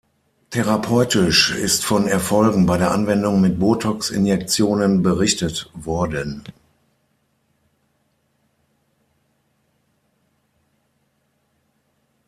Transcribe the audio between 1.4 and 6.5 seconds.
ist von Erfolgen bei der Anwendung mit Botox-Injektionen berichtet worden.